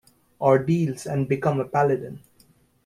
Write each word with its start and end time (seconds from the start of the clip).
Ordeals 0.41 1.05
and 1.05 1.27
become 1.29 1.59
a 1.59 1.63
Paladin. 1.65 2.21